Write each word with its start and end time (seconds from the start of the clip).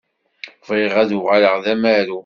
Bɣiɣ 0.67 0.93
ad 1.01 1.09
uɣaleɣ 1.17 1.55
d 1.63 1.65
amaru. 1.73 2.19